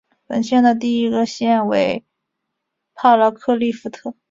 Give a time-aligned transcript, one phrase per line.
[0.25, 2.03] 本县的第一个县治为
[2.95, 4.15] 帕拉克利夫特。